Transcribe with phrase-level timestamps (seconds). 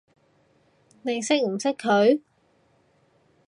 [1.03, 2.21] 你識唔識佢？